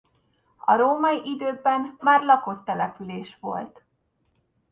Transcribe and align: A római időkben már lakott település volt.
A 0.65 0.75
római 0.75 1.21
időkben 1.25 1.95
már 1.99 2.21
lakott 2.23 2.65
település 2.65 3.37
volt. 3.39 3.83